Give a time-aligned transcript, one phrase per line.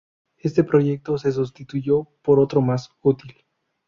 [0.39, 3.45] Este proyecto, se sustituyó por otro más útil.